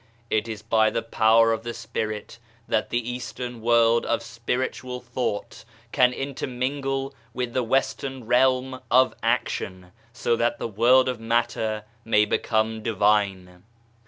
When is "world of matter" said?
10.67-11.83